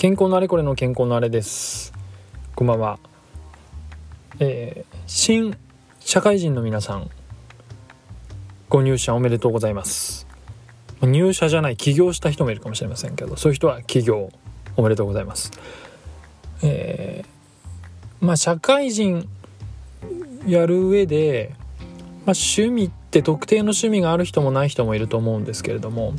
[0.00, 1.92] 健康のあれこれの健康のあれです。
[2.54, 2.98] こんばんは。
[4.38, 5.54] えー、新
[5.98, 7.10] 社会人の皆さん
[8.70, 10.26] ご入社おめでとうございます。
[11.02, 14.30] 入社じゃない起業した人もいるかもしれませんけどそういう人は起業
[14.74, 15.50] おめでとうございます。
[16.62, 19.28] えー、まあ社会人
[20.46, 21.50] やる上で、
[22.24, 26.14] まあ、趣味って特定の趣味がある人もない人もいると思うんですけれども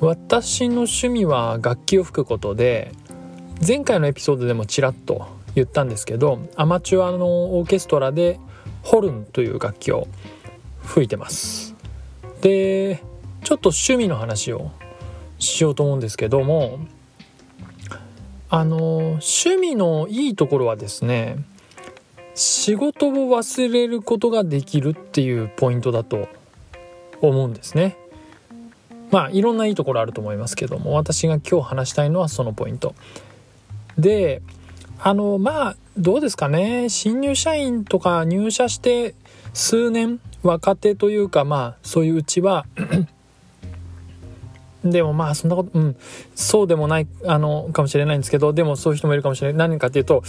[0.00, 2.90] 私の趣味は楽器を吹くことで
[3.66, 8.38] 前回のエピソードでもちらっと言ったんですけどアマチュアのオーケストラで
[8.82, 10.06] ホルンという楽器を
[10.82, 11.74] 吹いてます。
[12.42, 13.02] で
[13.42, 14.70] ちょっと趣味の話を
[15.38, 16.78] しようと思うんですけども
[18.50, 21.38] あの趣味のいいところはですね
[22.34, 26.28] 仕事を忘れることができるっていうポイントだと
[27.22, 27.96] 思うんですね。
[29.10, 32.94] まあいろんないいところあると思いますけども私が今日話したいのはそのポイント。
[33.98, 34.42] で
[34.98, 36.88] あのまあどうですかね。
[36.88, 39.14] 新入社員とか入社して
[39.52, 42.66] 数年若手というかまあそういううちは
[44.84, 45.96] でもまあそんなことうん
[46.34, 49.68] そうでもないあのかもしれないんですけどでもそういう人もいるかもしれない。
[49.68, 50.22] 何かっていうと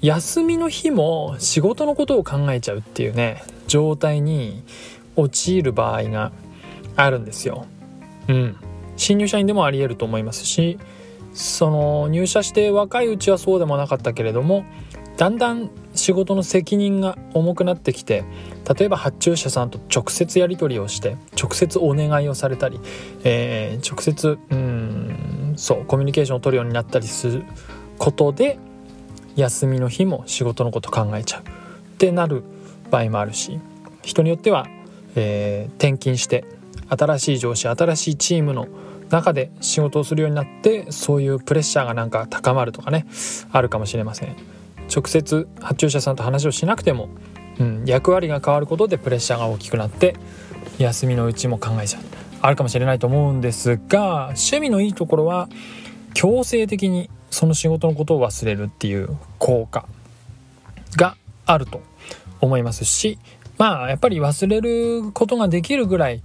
[0.00, 4.62] 休みの日も仕事のことを考えちゃうっていうね状態に
[5.16, 6.32] 陥る場合が
[6.96, 7.66] あるんですよ。
[8.28, 8.56] うん、
[8.96, 10.78] 新入社員でもありえると思いますし
[11.34, 14.64] その入社して若いうちはそうでもなかったけれども
[15.16, 18.24] だんだん仕事の責任が重くなってきて
[18.76, 22.80] 例えば発注者さんと直接やり取りをして直接お願いをされたり、
[23.22, 27.44] えー、直接うんそうコミュニケーションを取るようになったりする
[27.98, 28.58] ことで
[29.36, 31.42] 休みの日も仕事のこと考えちゃう。
[31.42, 31.44] っ
[31.96, 32.42] てなる
[32.90, 33.60] 場合もあるし
[34.02, 34.66] 人によっては、
[35.14, 36.44] えー、転勤して
[36.88, 38.68] 新しい上司新しいチームの
[39.14, 43.06] 中で仕事をするようになってそういうプレッシャーがなんか高まるとかね
[43.52, 44.36] あるかもしれません。
[44.94, 47.08] 直接発注者さんと話をしなくても、
[47.58, 50.16] うん、役割が変わることでプレッシャーが大きくなって
[50.78, 52.02] 休みのうちも考えちゃう。
[52.42, 55.48] あるかもしれないと思うんですが趣味のいいところは
[56.12, 59.86] 強制的にその仕事のことを忘れるっていう効果
[60.96, 61.80] があると
[62.40, 63.18] 思いますし
[63.56, 66.22] まあやっぱり忘れることができるぐらい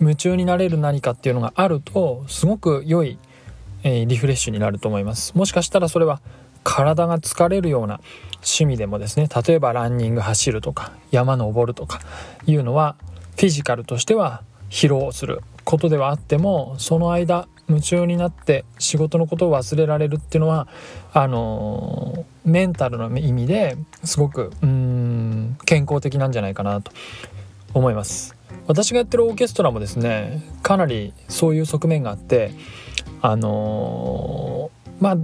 [0.00, 3.18] 夢中になれる何かっていうのがあるとすごく良い、
[3.82, 5.36] えー、リフレッシュになると思います。
[5.36, 6.20] もしかしたらそれは
[6.64, 8.00] 体が疲れるような
[8.36, 12.00] 趣味でもですね例えばランニング走るとか山登るとか
[12.46, 12.96] いうのは
[13.36, 20.66] フィジカルとしては疲労することではあってもその間夢中になって仕事のことを忘れられるっていうのは
[21.12, 26.92] あのメンタルの意味ですごくうん健康的なんじゃないかなと
[27.72, 28.39] 思います。
[28.66, 32.52] 私がやってるオーケストラもですねかなりそういう側面があって
[33.22, 35.16] あのまあオ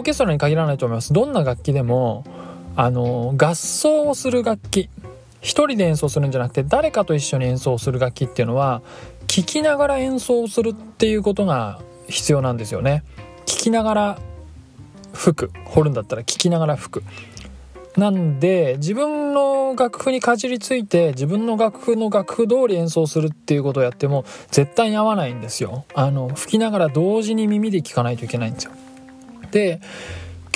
[0.00, 1.12] ーケストラに限らないと思います。
[1.12, 2.24] どんな楽器でも
[2.76, 4.88] あの合奏をする楽器
[5.40, 8.82] 一人で演奏するんじゃなくて誰かと一緒に演奏する楽器っていうのは
[9.26, 13.02] 聴きながら演奏するっていうことが必要なんですよね。
[13.46, 14.18] 聴きながら
[15.12, 15.50] 吹く。
[15.64, 17.04] 掘るんだったら聴きながら吹く。
[17.96, 28.72] なんで自分のの楽譜にかじりついて自分の楽譜の楽譜通り演奏するっていうことをやっても絶対に合わないんですよあの吹きながら同時に耳で聞かないといけないんですよ
[29.50, 29.80] で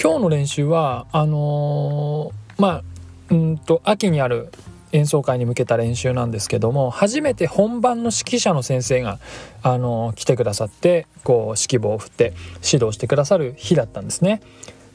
[0.01, 2.83] 今日の練習はあのー、まあ
[3.31, 4.51] うんと秋にある
[4.93, 9.19] 演奏会に向けた練習なんですけども初めて本番の指揮者の先生が
[9.63, 12.35] あの来てくださってこう指揮棒を振って
[12.65, 14.41] 指導してくださる日だったんですね。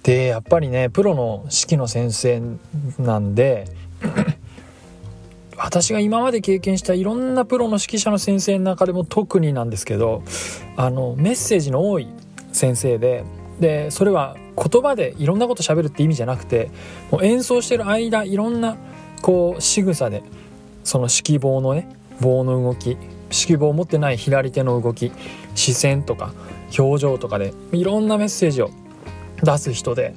[0.03, 2.41] でやっぱりねプロの指揮の先生
[2.97, 3.67] なんで
[5.57, 10.23] 私が今まで経験したいろんなプロの指揮者の先生の中でも特になんですけど
[10.75, 12.07] あのメッセージの多い
[12.51, 13.23] 先生で
[13.59, 16.71] でそれは言葉でいろんなこと喋るって意味じゃなくて
[17.11, 18.75] もう演奏してる間いろんな
[19.21, 20.23] こう仕草で
[20.83, 21.87] その指揮棒のね
[22.19, 25.11] 棒の動き指揮棒を持ってない左手の動き
[25.55, 26.33] 視線とか
[26.77, 28.71] 表情とかでいろんなメッセージを
[29.43, 30.13] 出す人で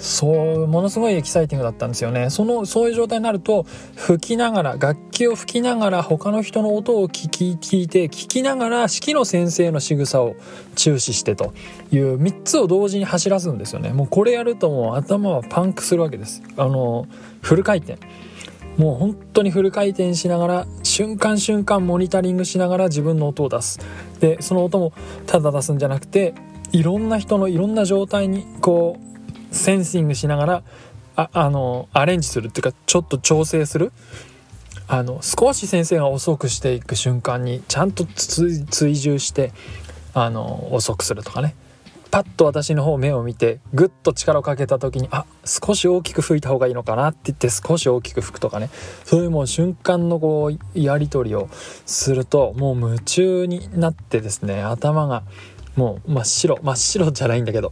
[0.00, 2.30] そうものすごいエキサイティングだったんですよね。
[2.30, 3.64] そのそういう状態になると
[3.96, 10.36] 吹きながら楽器を吹きながら他の人の音を聞き聞いて聞きながら指揮の先生の仕草を
[10.74, 11.52] 注視してと
[11.92, 13.92] いう3つを同時に走らすんですよね。
[13.92, 16.42] もうこれやるともう頭はパンクするわけです。
[16.56, 17.06] あの
[17.42, 17.98] フル回転。
[18.78, 23.78] もう本当にフル回転しながら瞬間瞬間モニタリングしながら自分の音を出す。
[24.20, 24.94] でその音も
[25.26, 26.32] ただ出すんじゃなくて
[26.72, 29.09] いろんな人のいろんな状態にこう
[29.50, 30.62] センシングしながら
[31.16, 33.92] ああのアレンジするっていうかちょっと調整する。
[34.92, 39.52] あの少し先生が遅くしていく瞬間にちゃんと追従して
[40.14, 41.54] あの遅くするとかね。
[42.10, 48.68] パッと私の方目を見てぐっと力をかけた時にあ少し大きく吹いた方がいいのかなって言って少し大きく吹くとかね。
[49.04, 51.48] そういうもう瞬間のこうやり取りを
[51.86, 55.22] するともう夢中になってですね頭が
[55.76, 57.70] もう真っ白真っ白じゃないんだけど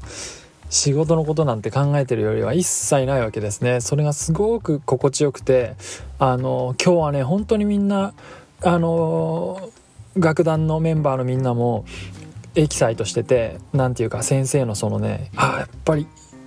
[0.70, 3.80] 仕事のことなんて考えてるよりは一切ないわけですね。
[3.80, 5.74] それがすごく心地よくて
[6.18, 8.12] あの今日はね本当にみんな
[8.62, 9.70] あの
[10.16, 11.84] 楽団のメンバーのみんなも
[12.54, 16.06] エキサイトしてて何て言うか先生のそのねあやっぱり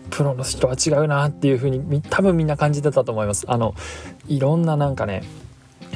[0.09, 3.45] プロの人は違うなっていう風に多分みんな感じてたと思います。
[3.47, 3.75] あの
[4.27, 5.23] いろんななんかね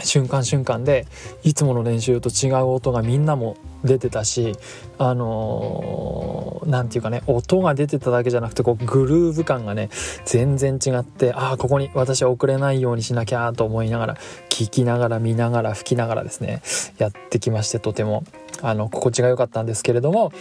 [0.04, 1.08] 瞬間瞬間で
[1.44, 4.58] いつもの練習と違う音がみんなも出てたし
[4.98, 9.90] あの何、ー、て言うかね音が出てただけじゃなくてこうグルーヴ感がね
[10.26, 14.16] 全然違ってああここに私は遅れないようにしなきゃと思いながら
[14.50, 16.62] 聞きながら見ながら吹きながらですね
[16.98, 18.24] やってきましてとても。
[18.66, 20.32] あの心地が良かったんですけれども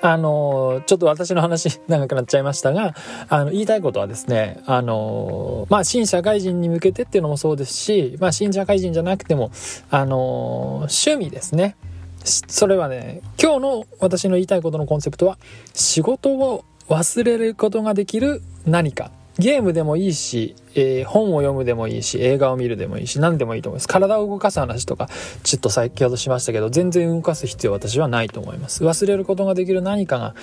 [0.00, 2.94] あのちょっと私の話長くなっちゃいましたが
[3.28, 9.50] あの言いたいことはですねあのまあ新社会人に向けてっていうのもそうですし、まあ、新社会人じゃなくても
[9.90, 11.76] あの趣味ですね。
[12.24, 15.36] それはね今日の私の言いたいことのコンセプトは
[15.74, 19.10] 仕事を忘れることができる何か。
[19.38, 23.88] ゲームでもいいし、えー、本を読むでもいいし、映画を見るでもいいし、何でもいいと思います。
[23.88, 25.08] 体を動かす話とか、
[25.42, 28.84] ちょっと先ほどしましたけど、全然動かす必要私はないと思います。
[28.84, 30.34] 忘れることができる何かが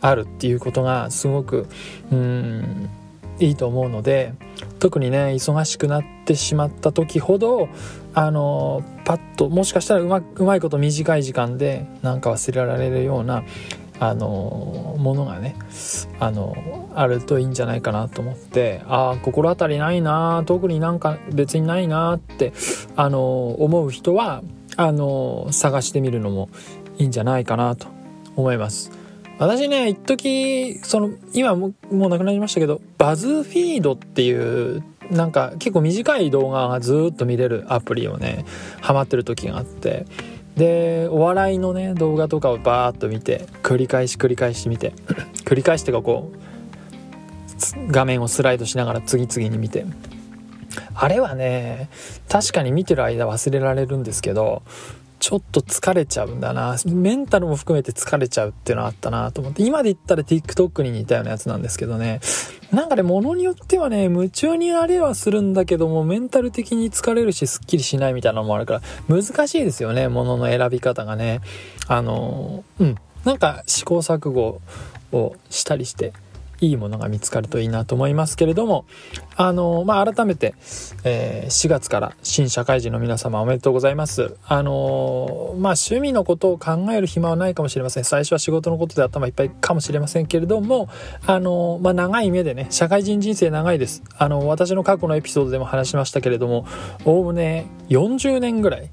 [0.00, 1.66] あるっていうことがすごく、
[2.10, 2.88] うん、
[3.38, 4.32] いいと思うので、
[4.78, 7.68] 特にね、忙しくなってしまった時ほど、
[8.14, 13.44] あの、パッと、もしかしたらうまうまいこと短い時間でなんか忘れられるような、
[14.00, 15.56] あのものがね
[16.20, 22.52] あのあるといいんじゃないかなと思ってああ心当たりないな特になんか別にないなって
[22.96, 24.42] あの思う人は
[24.76, 26.48] あの探してみるのも
[26.98, 27.88] いいんじゃないかなと
[28.36, 28.92] 思います。
[29.38, 38.44] 私ね一時その今ももうなくなりましたけどバズフィードっていうなんか結構短い動画がずっと見れるアプリをね
[38.80, 40.06] ハマってる時があって
[40.58, 44.92] でお笑いのね動画とかをバーッと見て繰り返し繰り返し見て
[45.46, 49.86] 繰り返してかこう画面をスライドしながら次々に見て。
[50.94, 51.88] あれはね
[52.28, 54.62] 確かに見てる間忘れられるんですけど
[55.18, 56.76] ちょっと疲れちゃうんだな。
[56.86, 59.62] メンタルも含めて疲れちゃうっていうのはあったなと思って。
[59.62, 62.20] 今で言ったら TikTok に似たようなやつなんですけどね。
[62.72, 71.40] なんかね物によってはね夢中になれはするんだけどもメンタル的に疲れるしすっきりしないみたいなのもあるから難しいですよね物の選び方がね。
[71.86, 72.96] あのうん。
[73.24, 74.60] なんか試行錯誤
[75.12, 76.12] をしたりして。
[76.60, 78.84] いいものが見つかるといいなと思いますけれども、
[79.36, 80.54] あの、まあ、改めて、
[81.04, 84.36] えー、4月から新社会人の皆様おめでとうございます。
[84.46, 88.04] あの、まあ、趣味のことを考える暇はないかもしれません。
[88.04, 90.88] 最初は仕事のことで頭いっぱいかもしれませんけれども、
[91.26, 94.02] あの、まあ、長い目でね、社会人人生長いです。
[94.16, 96.66] あの、私の過去のエピソードでも話しましたけれども、
[97.04, 98.90] おおむね40年ぐらい、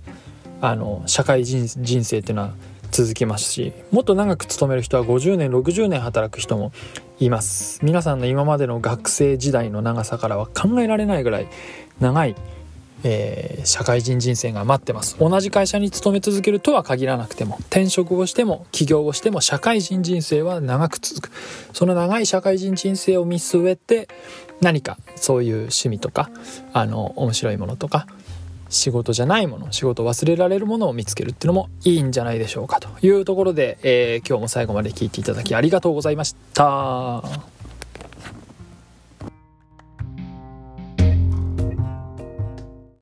[0.61, 2.53] あの、社会人人生っていうのは
[2.91, 6.71] 続きますしもっと長く勤める人は50年60年働く人も
[7.19, 7.79] います。
[7.83, 11.47] 皆さんの今までの学生時代の長さからは考えられないぐらい
[11.99, 12.35] 長い、
[13.03, 15.17] えー、社会人人生が待ってます。
[15.19, 21.31] 同じ会社に勤め続けるとは限らなくても転職をしても起業をしても社会人人生は長く続く。
[21.73, 24.09] その長い社会人人生を見据えて
[24.61, 26.29] 何かそういう趣味とか
[26.73, 28.07] あの面白いものとか
[28.69, 37.54] 仕事じゃないもの仕事忘れられるものを見つけるっていうのもいいんじゃないでしょうかというところで、えー、今日も最後まで聞いていただきありがとうございました。